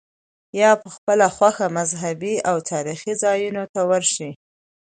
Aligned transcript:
یا 0.61 0.71
په 0.81 0.87
خپله 0.95 1.25
خوښه 1.35 1.67
مذهبي 1.77 2.35
او 2.49 2.57
تاریخي 2.71 3.13
ځایونو 3.23 3.63
ته 3.73 3.81
ورشې. 3.89 4.29